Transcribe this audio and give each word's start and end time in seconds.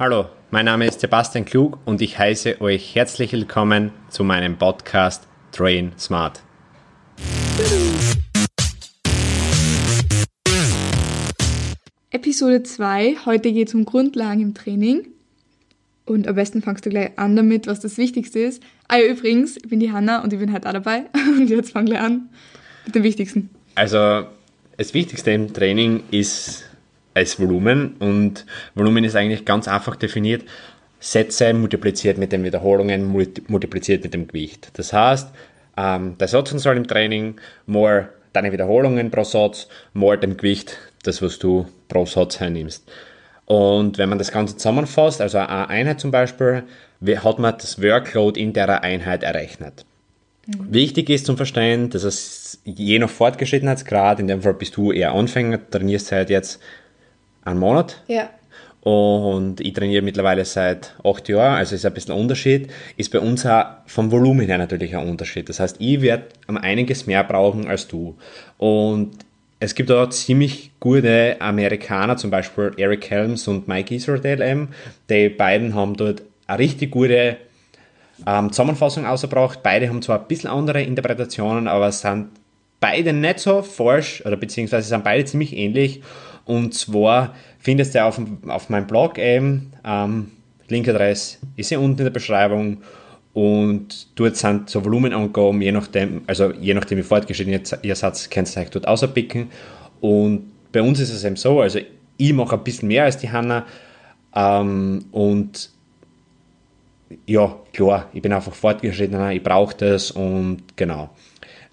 Hallo, 0.00 0.30
mein 0.50 0.64
Name 0.64 0.86
ist 0.86 1.00
Sebastian 1.00 1.44
Klug 1.44 1.78
und 1.84 2.00
ich 2.00 2.18
heiße 2.18 2.62
euch 2.62 2.94
herzlich 2.94 3.34
willkommen 3.34 3.92
zu 4.08 4.24
meinem 4.24 4.56
Podcast 4.56 5.28
Train 5.52 5.92
Smart. 5.98 6.40
Episode 12.08 12.62
2. 12.62 13.16
Heute 13.26 13.52
geht 13.52 13.68
es 13.68 13.74
um 13.74 13.84
Grundlagen 13.84 14.40
im 14.40 14.54
Training. 14.54 15.06
Und 16.06 16.26
am 16.26 16.34
besten 16.34 16.62
fangst 16.62 16.86
du 16.86 16.88
gleich 16.88 17.18
an 17.18 17.36
damit, 17.36 17.66
was 17.66 17.80
das 17.80 17.98
Wichtigste 17.98 18.38
ist. 18.38 18.62
Ah 18.88 18.96
ja, 18.96 19.12
übrigens, 19.12 19.58
ich 19.58 19.68
bin 19.68 19.80
die 19.80 19.92
Hanna 19.92 20.22
und 20.24 20.32
ich 20.32 20.38
bin 20.38 20.50
halt 20.50 20.66
auch 20.66 20.72
dabei. 20.72 21.10
Und 21.36 21.50
jetzt 21.50 21.72
fangen 21.72 21.88
wir 21.88 22.00
an 22.00 22.30
mit 22.86 22.94
dem 22.94 23.02
Wichtigsten. 23.02 23.50
Also, 23.74 24.24
das 24.78 24.94
Wichtigste 24.94 25.32
im 25.32 25.52
Training 25.52 26.04
ist 26.10 26.69
als 27.20 27.38
Volumen 27.38 27.96
und 27.98 28.46
Volumen 28.74 29.04
ist 29.04 29.14
eigentlich 29.14 29.44
ganz 29.44 29.68
einfach 29.68 29.94
definiert. 29.96 30.42
Sätze 30.98 31.52
multipliziert 31.54 32.18
mit 32.18 32.32
den 32.32 32.44
Wiederholungen, 32.44 33.06
multipliziert 33.48 34.02
mit 34.02 34.12
dem 34.12 34.26
Gewicht. 34.26 34.70
Das 34.74 34.92
heißt, 34.92 35.28
ähm, 35.76 36.16
der 36.18 36.28
Satzanzahl 36.28 36.76
im 36.76 36.86
Training, 36.86 37.36
more 37.66 38.08
deine 38.32 38.52
Wiederholungen 38.52 39.10
pro 39.10 39.24
Satz, 39.24 39.68
more 39.94 40.18
dem 40.18 40.36
Gewicht, 40.36 40.76
das 41.02 41.22
was 41.22 41.38
du 41.38 41.66
pro 41.88 42.06
Satz 42.06 42.40
hernimmst. 42.40 42.90
Und 43.46 43.98
wenn 43.98 44.08
man 44.08 44.18
das 44.18 44.30
Ganze 44.30 44.56
zusammenfasst, 44.56 45.20
also 45.20 45.38
eine 45.38 45.68
Einheit 45.68 46.00
zum 46.00 46.10
Beispiel, 46.10 46.62
hat 47.24 47.38
man 47.38 47.54
das 47.58 47.82
Workload 47.82 48.40
in 48.40 48.52
der 48.52 48.82
Einheit 48.82 49.22
errechnet. 49.22 49.84
Mhm. 50.46 50.72
Wichtig 50.72 51.10
ist 51.10 51.26
zum 51.26 51.36
Verstehen, 51.36 51.90
dass 51.90 52.04
es 52.04 52.60
je 52.64 52.98
nach 52.98 53.10
Fortgeschrittenheitsgrad, 53.10 54.20
in 54.20 54.28
dem 54.28 54.42
Fall 54.42 54.54
bist 54.54 54.76
du 54.76 54.92
eher 54.92 55.12
Anfänger, 55.12 55.58
trainierst 55.70 56.08
seit 56.08 56.30
jetzt 56.30 56.60
einen 57.44 57.60
Monat. 57.60 58.02
Ja. 58.06 58.30
Und 58.82 59.60
ich 59.60 59.74
trainiere 59.74 60.02
mittlerweile 60.02 60.44
seit 60.44 60.94
acht 61.04 61.28
Jahren, 61.28 61.58
also 61.58 61.74
ist 61.74 61.84
ein 61.84 61.92
bisschen 61.92 62.14
ein 62.14 62.20
Unterschied. 62.20 62.70
Ist 62.96 63.12
bei 63.12 63.20
uns 63.20 63.44
auch 63.44 63.64
vom 63.86 64.10
Volumen 64.10 64.46
her 64.46 64.56
natürlich 64.56 64.96
ein 64.96 65.06
Unterschied. 65.06 65.48
Das 65.48 65.60
heißt, 65.60 65.76
ich 65.80 66.00
werde 66.00 66.24
um 66.46 66.56
einiges 66.56 67.06
mehr 67.06 67.22
brauchen 67.24 67.68
als 67.68 67.88
du. 67.88 68.16
Und 68.56 69.10
es 69.58 69.74
gibt 69.74 69.90
auch 69.90 70.08
ziemlich 70.08 70.72
gute 70.80 71.36
Amerikaner, 71.40 72.16
zum 72.16 72.30
Beispiel 72.30 72.72
Eric 72.78 73.10
Helms 73.10 73.46
und 73.46 73.68
Mike 73.68 73.94
Israel 73.94 74.68
Die 75.10 75.28
beiden 75.28 75.74
haben 75.74 75.94
dort 75.96 76.22
eine 76.46 76.58
richtig 76.58 76.90
gute 76.90 77.36
ähm, 78.26 78.50
Zusammenfassung 78.50 79.04
ausgebracht. 79.04 79.60
Beide 79.62 79.90
haben 79.90 80.00
zwar 80.00 80.20
ein 80.20 80.26
bisschen 80.26 80.48
andere 80.48 80.82
Interpretationen, 80.82 81.68
aber 81.68 81.92
sind 81.92 82.28
beide 82.80 83.12
nicht 83.12 83.38
so 83.38 83.62
falsch, 83.62 84.22
oder 84.24 84.36
beziehungsweise 84.36 84.88
sind 84.88 85.04
beide 85.04 85.24
ziemlich 85.24 85.56
ähnlich. 85.56 86.02
Und 86.44 86.74
zwar 86.74 87.34
findest 87.58 87.94
du 87.94 88.04
auf, 88.04 88.20
auf 88.48 88.70
meinem 88.70 88.86
Blog 88.86 89.18
eben, 89.18 89.72
ähm, 89.84 90.32
Linkadresse 90.68 91.38
ist 91.56 91.68
hier 91.68 91.80
unten 91.80 91.98
in 91.98 92.04
der 92.04 92.10
Beschreibung 92.10 92.78
und 93.32 94.08
dort 94.16 94.36
sind 94.36 94.70
so 94.70 94.84
Volumenangaben, 94.84 95.60
je 95.60 95.72
nachdem, 95.72 96.22
also 96.26 96.52
je 96.52 96.74
nachdem 96.74 96.98
wie 96.98 97.02
fortgeschritten 97.02 97.60
ihr 97.82 97.96
Satz 97.96 98.30
könnt 98.30 98.54
ihr 98.56 98.62
euch 98.62 98.70
dort 98.70 98.88
auspicken. 98.88 99.50
Und 100.00 100.50
bei 100.72 100.82
uns 100.82 101.00
ist 101.00 101.12
es 101.12 101.24
eben 101.24 101.36
so, 101.36 101.60
also 101.60 101.80
ich 102.16 102.32
mache 102.32 102.56
ein 102.56 102.64
bisschen 102.64 102.88
mehr 102.88 103.04
als 103.04 103.18
die 103.18 103.30
Hanna 103.30 103.66
ähm, 104.34 105.04
und 105.12 105.70
ja, 107.26 107.56
klar, 107.72 108.08
ich 108.12 108.22
bin 108.22 108.32
einfach 108.32 108.54
fortgeschrittener, 108.54 109.32
ich 109.32 109.42
brauche 109.42 109.76
das 109.76 110.12
und 110.12 110.62
genau. 110.76 111.10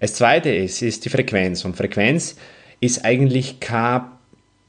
Das 0.00 0.14
zweite 0.14 0.50
ist, 0.50 0.82
ist 0.82 1.04
die 1.04 1.08
Frequenz 1.08 1.64
und 1.64 1.76
Frequenz 1.76 2.36
ist 2.80 3.04
eigentlich 3.04 3.60
kein 3.60 4.02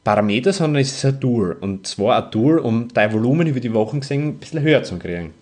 Parameter, 0.04 0.54
sondern 0.54 0.82
es 0.82 0.92
ist 0.92 1.06
ein 1.06 1.20
Tool 1.20 1.56
und 1.60 1.86
zwar 1.86 2.24
ein 2.24 2.32
Tool, 2.32 2.58
um 2.58 2.88
dein 2.94 3.14
Volumen 3.14 3.48
über 3.48 3.60
die 3.60 3.74
Wochen 3.74 4.00
gesehen 4.00 4.30
ein 4.30 4.38
bisschen 4.38 4.62
höher 4.62 4.84
zu 4.84 4.98
kriegen. 4.98 5.34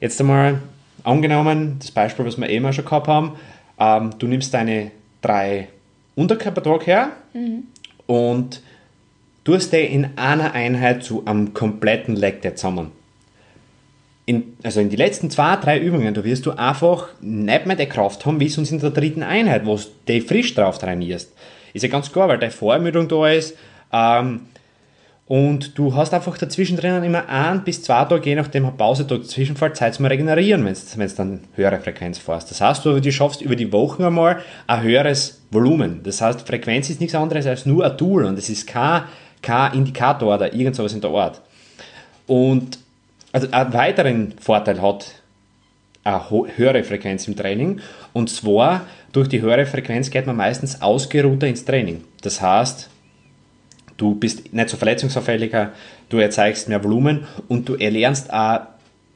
Jetzt 0.00 0.20
einmal 0.20 0.60
angenommen, 1.02 1.76
das 1.78 1.90
Beispiel, 1.90 2.24
was 2.24 2.38
wir 2.38 2.48
eben 2.48 2.64
auch 2.64 2.72
schon 2.72 2.84
gehabt 2.84 3.08
haben, 3.08 3.32
ähm, 3.78 4.10
du 4.18 4.26
nimmst 4.26 4.54
deine 4.54 4.90
drei 5.20 5.68
Unterkörpertage 6.14 6.86
her 6.86 7.08
mhm. 7.34 7.64
und 8.06 8.62
tust 9.44 9.72
die 9.72 9.78
in 9.84 10.16
einer 10.16 10.52
Einheit 10.52 11.04
zu 11.04 11.24
einem 11.26 11.52
kompletten 11.52 12.16
Leg 12.16 12.40
Day 12.40 12.54
zusammen. 12.54 12.90
In, 14.26 14.56
also 14.62 14.80
in 14.80 14.88
die 14.88 14.96
letzten 14.96 15.30
zwei, 15.30 15.56
drei 15.56 15.78
Übungen, 15.78 16.14
da 16.14 16.24
wirst 16.24 16.46
du 16.46 16.52
einfach 16.52 17.08
nicht 17.20 17.66
mehr 17.66 17.76
die 17.76 17.86
Kraft 17.86 18.24
haben, 18.24 18.40
wie 18.40 18.48
sonst 18.48 18.70
in 18.70 18.80
der 18.80 18.90
dritten 18.90 19.22
Einheit, 19.22 19.66
wo 19.66 19.78
du 20.06 20.20
frisch 20.22 20.54
drauf 20.54 20.78
trainierst. 20.78 21.32
Ist 21.74 21.82
ja 21.82 21.88
ganz 21.88 22.10
klar, 22.10 22.28
weil 22.28 22.38
deine 22.38 22.52
Vorermüdung 22.52 23.08
da 23.08 23.28
ist. 23.28 23.56
Ähm, 23.92 24.40
und 25.26 25.78
du 25.78 25.94
hast 25.94 26.12
einfach 26.12 26.36
dazwischen 26.36 26.76
drinnen 26.76 27.02
immer 27.02 27.28
ein 27.28 27.64
bis 27.64 27.82
zwei 27.82 28.04
Tage, 28.04 28.28
je 28.28 28.34
nachdem 28.34 28.66
ein 28.66 28.76
Pausetag 28.76 29.22
dazwischen 29.22 29.56
fällt, 29.56 29.76
Zeit 29.76 29.94
zum 29.94 30.04
Regenerieren, 30.04 30.64
wenn 30.66 31.08
du 31.08 31.14
dann 31.14 31.40
höhere 31.54 31.80
Frequenz 31.80 32.18
fährst. 32.18 32.50
Das 32.50 32.60
heißt, 32.60 32.84
du, 32.84 33.00
du 33.00 33.12
schaffst 33.12 33.40
über 33.40 33.56
die 33.56 33.72
Wochen 33.72 34.04
einmal 34.04 34.40
ein 34.66 34.82
höheres 34.82 35.42
Volumen. 35.50 36.02
Das 36.02 36.20
heißt, 36.20 36.46
Frequenz 36.46 36.90
ist 36.90 37.00
nichts 37.00 37.14
anderes 37.14 37.46
als 37.46 37.64
nur 37.64 37.86
ein 37.86 37.96
Tool 37.96 38.24
und 38.24 38.38
es 38.38 38.50
ist 38.50 38.66
kein, 38.66 39.04
kein 39.40 39.72
Indikator 39.72 40.34
oder 40.34 40.52
irgend 40.52 40.76
sowas 40.76 40.92
in 40.92 41.00
der 41.00 41.10
Art. 41.10 41.40
Und 42.26 42.78
also 43.34 43.50
einen 43.50 43.72
weiteren 43.74 44.34
Vorteil 44.40 44.80
hat 44.80 45.06
eine 46.04 46.22
höhere 46.56 46.84
Frequenz 46.84 47.28
im 47.28 47.36
Training 47.36 47.80
und 48.12 48.30
zwar 48.30 48.86
durch 49.12 49.28
die 49.28 49.42
höhere 49.42 49.66
Frequenz 49.66 50.10
geht 50.10 50.26
man 50.26 50.36
meistens 50.36 50.80
ausgeruhter 50.80 51.46
ins 51.46 51.64
Training. 51.64 52.04
Das 52.22 52.40
heißt, 52.40 52.90
Du 53.96 54.14
bist 54.14 54.52
nicht 54.52 54.68
so 54.68 54.76
verletzungsanfälliger, 54.76 55.72
du 56.08 56.18
erzeigst 56.18 56.68
mehr 56.68 56.82
Volumen 56.82 57.26
und 57.48 57.68
du 57.68 57.76
erlernst 57.76 58.32
auch 58.32 58.62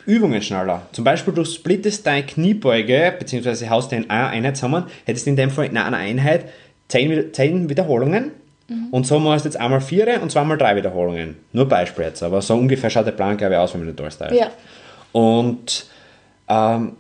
Übungen 0.07 0.41
schneller. 0.41 0.87
Zum 0.93 1.05
Beispiel, 1.05 1.35
du 1.35 1.45
splittest 1.45 2.07
deine 2.07 2.25
Kniebeuge, 2.25 3.13
beziehungsweise 3.19 3.69
haust 3.71 3.93
in 3.93 4.09
einer 4.09 4.29
Einheit 4.29 4.57
zusammen, 4.57 4.85
hättest 5.05 5.27
in 5.27 5.37
dem 5.37 5.51
Fall 5.51 5.67
in 5.67 5.77
einer 5.77 5.97
Einheit 5.97 6.45
10, 6.89 7.35
10 7.35 7.69
Wiederholungen 7.69 8.31
mhm. 8.69 8.89
und 8.91 9.07
so 9.07 9.19
machst 9.19 9.45
du 9.45 9.49
jetzt 9.49 9.61
einmal 9.61 9.81
vier 9.81 10.21
und 10.23 10.31
zweimal 10.31 10.59
drei 10.59 10.77
Wiederholungen. 10.77 11.37
Nur 11.53 11.67
Beispiel 11.67 12.05
jetzt, 12.05 12.23
aber 12.23 12.41
so 12.43 12.55
ungefähr 12.55 12.91
schaut 12.91 13.07
der 13.07 13.13
Plan, 13.13 13.37
glaube 13.37 13.55
ich, 13.55 13.59
aus, 13.59 13.75
wenn 13.75 13.81
man 13.81 13.89
das 13.89 13.97
durchsteigt. 13.97 14.35
Ja. 14.35 14.51
Und 15.13 15.87
ähm, 16.49 16.93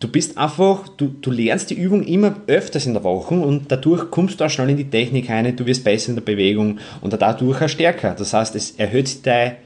du 0.00 0.08
bist 0.08 0.36
einfach, 0.36 0.88
du, 0.88 1.08
du 1.08 1.30
lernst 1.30 1.70
die 1.70 1.74
Übung 1.74 2.02
immer 2.02 2.36
öfters 2.46 2.86
in 2.86 2.94
der 2.94 3.04
Woche 3.04 3.34
und 3.34 3.70
dadurch 3.70 4.10
kommst 4.10 4.40
du 4.40 4.44
auch 4.44 4.50
schnell 4.50 4.70
in 4.70 4.76
die 4.76 4.90
Technik 4.90 5.30
rein, 5.30 5.54
du 5.56 5.66
wirst 5.66 5.84
besser 5.84 6.10
in 6.10 6.16
der 6.16 6.22
Bewegung 6.22 6.78
und 7.00 7.12
dadurch 7.12 7.62
auch 7.62 7.68
stärker. 7.68 8.14
Das 8.14 8.32
heißt, 8.32 8.54
es 8.56 8.72
erhöht 8.72 9.24
dein 9.26 9.56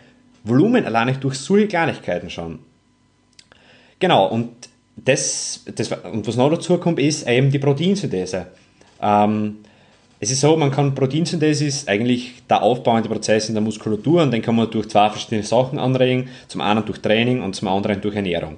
Volumen 0.45 0.85
alleine 0.85 1.15
durch 1.15 1.37
solche 1.37 1.69
Kleinigkeiten 1.69 2.31
schon. 2.31 2.61
Genau, 3.99 4.27
und 4.27 4.51
das, 4.97 5.65
das 5.75 5.93
und 5.93 6.27
was 6.27 6.37
noch 6.37 6.51
dazu 6.51 6.79
kommt, 6.79 6.99
ist 6.99 7.29
eben 7.29 7.51
die 7.51 7.59
Proteinsynthese. 7.59 8.47
Ähm, 9.01 9.59
es 10.23 10.31
ist 10.31 10.43
so, 10.43 10.55
man 10.55 10.71
kann 10.71 10.95
Proteinsynthese 10.95 11.65
ist 11.65 11.89
eigentlich 11.89 12.43
der 12.49 12.63
aufbauende 12.63 13.09
Prozess 13.09 13.49
in 13.49 13.55
der 13.55 13.63
Muskulatur 13.63 14.23
und 14.23 14.31
den 14.31 14.43
kann 14.43 14.55
man 14.55 14.71
durch 14.71 14.89
zwei 14.91 15.09
verschiedene 15.09 15.43
Sachen 15.43 15.79
anregen. 15.79 16.29
Zum 16.47 16.61
einen 16.61 16.85
durch 16.85 17.01
Training 17.01 17.43
und 17.43 17.57
zum 17.57 17.69
anderen 17.69 18.03
durch 18.03 18.15
Ernährung. 18.15 18.57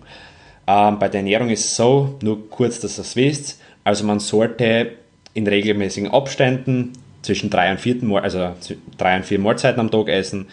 Ähm, 0.66 0.98
bei 0.98 1.08
der 1.08 1.20
Ernährung 1.20 1.50
ist 1.50 1.64
es 1.64 1.76
so, 1.76 2.18
nur 2.20 2.50
kurz, 2.50 2.80
dass 2.80 2.98
ihr 2.98 3.02
es 3.02 3.14
wisst, 3.14 3.60
also 3.84 4.04
man 4.04 4.18
sollte 4.18 4.92
in 5.34 5.46
regelmäßigen 5.46 6.10
Abständen 6.10 6.92
zwischen 7.22 7.48
drei 7.48 7.70
und, 7.70 7.78
vier, 7.78 7.96
also 8.20 8.50
drei 8.98 9.16
und 9.16 9.24
vier 9.24 9.38
Mahlzeiten 9.38 9.80
am 9.80 9.90
Tag 9.90 10.08
essen 10.08 10.46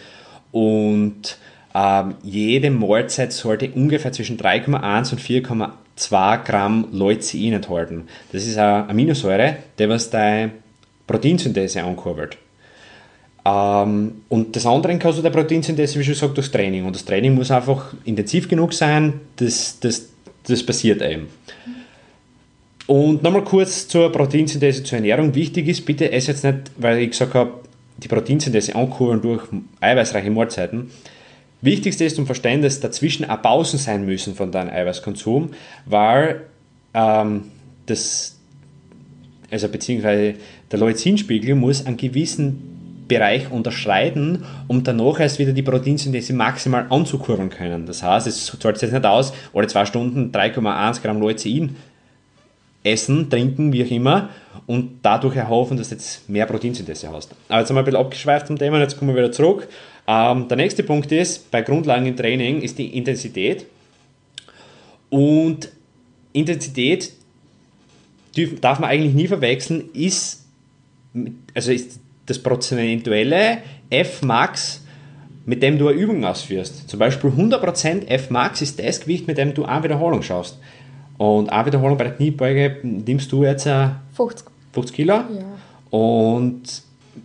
und 0.52 1.38
ähm, 1.74 2.14
jede 2.22 2.70
Mahlzeit 2.70 3.32
sollte 3.32 3.70
ungefähr 3.70 4.12
zwischen 4.12 4.38
3,1 4.38 5.12
und 5.12 5.20
4,2 5.20 6.44
Gramm 6.44 6.88
Leucin 6.92 7.52
enthalten. 7.52 8.08
Das 8.32 8.46
ist 8.46 8.58
eine 8.58 8.88
Aminosäure, 8.88 9.56
die 9.78 9.88
was 9.88 10.10
deine 10.10 10.50
Proteinsynthese 11.10 11.82
ankurbelt. 11.82 12.38
Ähm, 13.44 14.22
und 14.28 14.54
das 14.54 14.66
andere 14.66 14.96
kannst 14.98 15.18
du 15.18 15.22
der 15.22 15.30
Proteinsynthese, 15.30 15.98
wie 15.98 16.04
schon 16.04 16.14
gesagt, 16.14 16.36
durchs 16.36 16.50
Training. 16.50 16.84
Und 16.84 16.94
das 16.94 17.04
Training 17.04 17.34
muss 17.34 17.50
einfach 17.50 17.94
intensiv 18.04 18.48
genug 18.48 18.72
sein, 18.72 19.14
das, 19.36 19.80
das, 19.80 20.10
das 20.46 20.64
passiert 20.64 21.02
eben. 21.02 21.28
Und 22.86 23.22
nochmal 23.22 23.44
kurz 23.44 23.88
zur 23.88 24.10
Proteinsynthese, 24.10 24.82
zur 24.82 24.96
Ernährung. 24.98 25.34
Wichtig 25.34 25.68
ist, 25.68 25.84
bitte 25.84 26.10
ess 26.12 26.26
jetzt 26.26 26.44
nicht, 26.44 26.58
weil 26.76 26.98
ich 26.98 27.10
gesagt 27.10 27.34
habe, 27.34 27.52
die 27.98 28.08
Proteinsynthese 28.08 28.74
ankurbeln 28.74 29.20
durch 29.20 29.42
eiweißreiche 29.80 30.30
Mahlzeiten. 30.30 30.90
Wichtigste 31.60 32.04
ist 32.04 32.16
zum 32.16 32.26
Verständnis, 32.26 32.80
dazwischen 32.80 33.28
auch 33.28 33.42
Pausen 33.42 33.78
sein 33.78 34.06
müssen 34.06 34.34
von 34.34 34.50
deinem 34.50 34.70
Eiweißkonsum, 34.70 35.50
weil 35.84 36.46
ähm, 36.94 37.42
das, 37.86 38.39
also 39.50 39.68
beziehungsweise 39.68 40.34
der 40.70 40.78
Leucinspiegel 40.78 41.54
muss 41.54 41.84
einen 41.86 41.96
gewissen 41.96 43.06
Bereich 43.08 43.50
unterschreiten, 43.50 44.44
um 44.68 44.84
danach 44.84 45.18
erst 45.18 45.40
wieder 45.40 45.52
die 45.52 45.62
Proteinsynthese 45.62 46.32
maximal 46.32 46.86
anzukurbeln 46.90 47.50
können. 47.50 47.84
Das 47.84 48.04
heißt, 48.04 48.28
es 48.28 48.56
zahlt 48.60 48.78
sich 48.78 48.92
nicht 48.92 49.04
aus, 49.04 49.32
alle 49.52 49.66
zwei 49.66 49.84
Stunden 49.84 50.30
3,1 50.30 51.02
Gramm 51.02 51.20
Leucin 51.20 51.74
essen, 52.84 53.28
trinken, 53.28 53.72
wie 53.72 53.84
auch 53.84 53.90
immer, 53.90 54.30
und 54.66 55.00
dadurch 55.02 55.36
erhoffen, 55.36 55.76
dass 55.76 55.88
du 55.88 55.96
jetzt 55.96 56.30
mehr 56.30 56.46
Proteinsynthese 56.46 57.12
hast. 57.12 57.34
Aber 57.48 57.58
jetzt 57.58 57.68
haben 57.68 57.76
wir 57.76 57.80
ein 57.80 57.84
bisschen 57.84 58.00
abgeschweift 58.00 58.46
vom 58.46 58.56
Thema, 58.56 58.78
jetzt 58.78 58.96
kommen 58.96 59.14
wir 59.14 59.22
wieder 59.22 59.32
zurück. 59.32 59.68
Ähm, 60.06 60.46
der 60.48 60.56
nächste 60.56 60.82
Punkt 60.84 61.10
ist, 61.12 61.50
bei 61.50 61.62
Grundlagen 61.62 62.06
im 62.06 62.16
Training 62.16 62.62
ist 62.62 62.78
die 62.78 62.96
Intensität. 62.96 63.66
Und 65.10 65.68
Intensität 66.32 67.12
darf 68.60 68.78
man 68.78 68.90
eigentlich 68.90 69.14
nie 69.14 69.26
verwechseln, 69.26 69.90
ist, 69.92 70.44
also 71.54 71.72
ist 71.72 72.00
das 72.26 72.38
prozentuelle 72.38 73.58
F-Max, 73.90 74.82
mit 75.46 75.62
dem 75.62 75.78
du 75.78 75.88
eine 75.88 75.98
Übung 75.98 76.24
ausführst. 76.24 76.88
Zum 76.88 76.98
Beispiel 76.98 77.30
100% 77.30 78.06
F-Max 78.06 78.62
ist 78.62 78.78
das 78.78 79.00
Gewicht, 79.00 79.26
mit 79.26 79.38
dem 79.38 79.54
du 79.54 79.64
eine 79.64 79.82
Wiederholung 79.82 80.22
schaust. 80.22 80.58
Und 81.18 81.50
eine 81.50 81.66
Wiederholung 81.66 81.98
bei 81.98 82.04
der 82.04 82.14
Kniebeuge 82.14 82.78
nimmst 82.82 83.30
du 83.32 83.44
jetzt 83.44 83.68
50, 84.14 84.46
50 84.72 84.96
Kilo. 84.96 85.14
Ja. 85.14 85.26
Und 85.90 86.62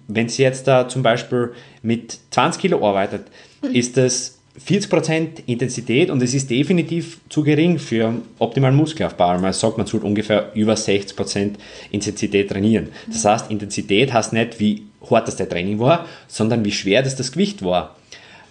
wenn 0.07 0.27
sie 0.27 0.43
jetzt 0.43 0.67
da 0.67 0.89
zum 0.89 1.03
Beispiel 1.03 1.53
mit 1.81 2.17
20 2.31 2.61
Kilo 2.61 2.85
arbeitet, 2.87 3.27
ist 3.61 3.95
das 3.97 4.39
40% 4.63 5.43
Intensität 5.47 6.09
und 6.09 6.21
es 6.21 6.33
ist 6.33 6.49
definitiv 6.49 7.19
zu 7.29 7.43
gering 7.43 7.77
für 7.77 8.13
optimalen 8.39 8.75
Muskelaufbau. 8.75 9.37
Man 9.39 9.53
sagt, 9.53 9.77
man 9.77 9.85
sollte 9.85 10.05
ungefähr 10.05 10.51
über 10.55 10.73
60% 10.73 11.53
Intensität 11.91 12.49
trainieren. 12.49 12.89
Das 13.07 13.25
heißt, 13.25 13.51
Intensität 13.51 14.13
heißt 14.13 14.33
nicht, 14.33 14.59
wie 14.59 14.83
hart 15.09 15.27
das 15.27 15.35
der 15.35 15.49
Training 15.49 15.79
war, 15.79 16.05
sondern 16.27 16.63
wie 16.63 16.71
schwer 16.71 17.03
das 17.03 17.15
das 17.15 17.31
Gewicht 17.31 17.63
war. 17.63 17.95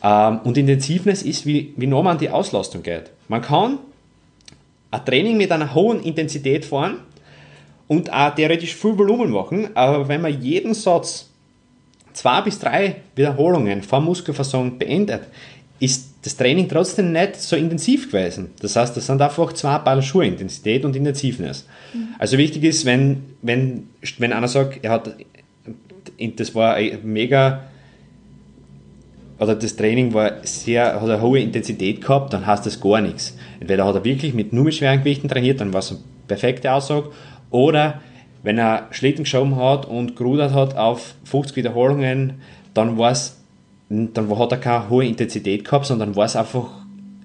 Ähm, 0.02 0.40
und 0.44 0.58
Intensivness 0.58 1.22
ist, 1.22 1.46
wie, 1.46 1.72
wie 1.76 1.86
nah 1.86 2.02
man 2.02 2.12
an 2.12 2.18
die 2.18 2.30
Auslastung 2.30 2.82
geht. 2.82 3.10
Man 3.28 3.40
kann 3.40 3.78
ein 4.90 5.04
Training 5.04 5.38
mit 5.38 5.50
einer 5.50 5.74
hohen 5.74 6.02
Intensität 6.02 6.66
fahren 6.66 6.98
und 7.88 8.12
auch 8.12 8.34
theoretisch 8.34 8.74
viel 8.74 8.98
Volumen 8.98 9.30
machen, 9.30 9.68
aber 9.74 10.06
wenn 10.08 10.20
man 10.20 10.40
jeden 10.40 10.74
Satz 10.74 11.30
zwei 12.12 12.40
bis 12.42 12.58
drei 12.58 12.96
Wiederholungen 13.16 13.82
vor 13.82 14.00
Muskelversagen 14.00 14.78
beendet, 14.78 15.22
ist 15.80 16.14
das 16.22 16.36
Training 16.36 16.68
trotzdem 16.68 17.12
nicht 17.12 17.36
so 17.36 17.56
intensiv 17.56 18.10
gewesen. 18.10 18.50
Das 18.60 18.76
heißt, 18.76 18.96
das 18.96 19.06
sind 19.06 19.20
einfach 19.20 19.52
zwei 19.52 19.78
Paar 19.78 20.00
Schuhe, 20.00 20.26
Intensität 20.26 20.84
und 20.84 20.96
Intensivness. 20.96 21.66
Mhm. 21.92 22.08
Also 22.18 22.38
wichtig 22.38 22.64
ist, 22.64 22.84
wenn, 22.84 23.24
wenn, 23.42 23.88
wenn 24.18 24.32
einer 24.32 24.48
sagt, 24.48 24.82
er 24.82 24.90
hat, 24.92 25.14
das 26.36 26.54
war 26.54 26.78
mega, 27.02 27.64
oder 29.38 29.54
das 29.54 29.76
Training 29.76 30.14
war 30.14 30.32
sehr, 30.42 31.00
hat 31.00 31.02
eine 31.02 31.20
hohe 31.20 31.40
Intensität 31.40 32.00
gehabt, 32.00 32.32
dann 32.32 32.46
heißt 32.46 32.64
das 32.64 32.80
gar 32.80 33.00
nichts. 33.00 33.36
Entweder 33.60 33.84
hat 33.84 33.96
er 33.96 34.04
wirklich 34.04 34.32
mit 34.32 34.52
nur 34.52 34.64
mit 34.64 34.74
schweren 34.74 35.00
Gewichten 35.00 35.28
trainiert, 35.28 35.60
dann 35.60 35.72
war 35.72 35.80
es 35.80 35.90
eine 35.90 36.00
perfekte 36.28 36.72
Aussage, 36.72 37.10
oder 37.50 38.00
wenn 38.42 38.58
er 38.58 38.88
Schlitten 38.90 39.24
geschoben 39.24 39.56
hat 39.56 39.86
und 39.86 40.16
gerudert 40.16 40.52
hat 40.52 40.76
auf 40.76 41.14
50 41.24 41.56
Wiederholungen, 41.56 42.34
dann 42.74 42.98
war 42.98 43.10
es 43.10 43.43
dann 43.88 44.38
hat 44.38 44.52
er 44.52 44.58
keine 44.58 44.88
hohe 44.88 45.06
Intensität 45.06 45.64
gehabt, 45.64 45.86
sondern 45.86 46.16
war 46.16 46.24
es 46.24 46.36
einfach, 46.36 46.68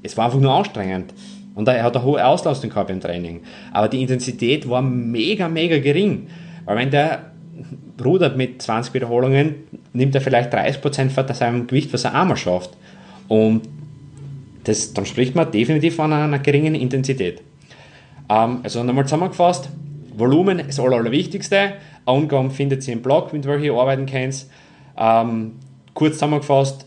es 0.04 0.18
war 0.18 0.26
einfach 0.26 0.40
nur 0.40 0.54
anstrengend. 0.54 1.14
Und 1.56 1.68
er 1.68 1.84
hat 1.84 1.96
eine 1.96 2.06
hohe 2.06 2.26
Auslastung 2.26 2.70
gehabt 2.70 2.90
im 2.90 3.02
Training. 3.02 3.42
Aber 3.74 3.90
die 3.90 4.02
Intensität 4.02 4.70
war 4.70 4.82
mega, 4.82 5.50
mega 5.50 5.80
gering. 5.80 6.28
Weil 6.66 6.78
wenn 6.78 6.92
der 6.92 7.32
rudert 8.04 8.38
mit 8.38 8.62
20 8.62 8.94
Wiederholungen, 8.94 9.56
nimmt 9.94 10.16
er 10.16 10.22
vielleicht 10.22 10.54
30% 10.54 11.10
von 11.10 11.28
seinem 11.34 11.68
Gewicht, 11.68 11.92
was 11.94 12.06
er 12.06 12.16
einmal 12.16 12.38
schafft. 12.38 12.72
Und 13.28 13.68
das, 14.64 14.94
dann 14.94 15.06
spricht 15.06 15.36
man 15.36 15.52
definitiv 15.52 15.96
von 15.96 16.14
einer, 16.14 16.40
geringen 16.40 16.76
Intensität. 16.76 17.42
Ähm, 18.30 18.60
also 18.64 18.84
nochmal 18.84 19.06
zusammengefasst, 19.06 19.70
Volumen 20.16 20.60
ist 20.60 20.78
das 20.78 20.86
Allerwichtigste. 20.86 21.74
Angaben 22.06 22.52
findet 22.52 22.88
ihr 22.88 22.94
im 22.94 23.02
Blog, 23.02 23.34
mit 23.34 23.46
welchen 23.46 23.66
ihr 23.66 23.74
arbeiten 23.74 24.06
könnt. 24.06 24.46
Ähm, 24.98 25.54
kurz 26.00 26.14
zusammengefasst, 26.14 26.86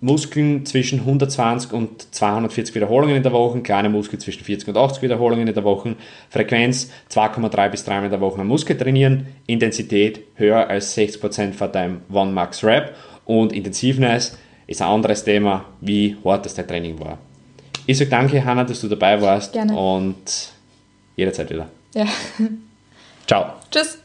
Muskeln 0.00 0.66
zwischen 0.66 1.00
120 1.00 1.72
und 1.72 2.12
240 2.14 2.74
Wiederholungen 2.74 3.14
in 3.14 3.22
der 3.22 3.32
Woche, 3.32 3.60
kleine 3.60 3.88
Muskeln 3.88 4.18
zwischen 4.18 4.42
40 4.42 4.68
und 4.68 4.76
80 4.76 5.02
Wiederholungen 5.02 5.46
in 5.46 5.54
der 5.54 5.62
Woche, 5.62 5.94
Frequenz 6.30 6.90
2,3 7.12 7.68
bis 7.68 7.84
3 7.84 7.98
Mal 7.98 8.04
in 8.06 8.10
der 8.10 8.20
Woche 8.20 8.40
am 8.40 8.48
Muskel 8.48 8.76
trainieren, 8.76 9.28
Intensität 9.46 10.22
höher 10.34 10.68
als 10.68 10.96
60% 10.96 11.52
von 11.52 11.70
deinem 11.70 12.00
One 12.12 12.32
Max 12.32 12.64
Rep 12.64 12.96
und 13.24 13.52
Intensivness 13.52 14.36
ist 14.66 14.82
ein 14.82 14.88
anderes 14.88 15.22
Thema, 15.22 15.66
wie 15.80 16.16
hart 16.24 16.44
das 16.44 16.54
dein 16.54 16.66
Training 16.66 16.98
war. 16.98 17.18
Ich 17.86 17.98
sage 17.98 18.10
danke, 18.10 18.44
Hanna, 18.44 18.64
dass 18.64 18.80
du 18.80 18.88
dabei 18.88 19.20
warst 19.20 19.52
Gerne. 19.52 19.76
und 19.76 20.52
jederzeit 21.14 21.50
wieder. 21.50 21.68
Ja. 21.94 22.06
Ciao. 23.26 23.52
Tschüss. 23.70 23.99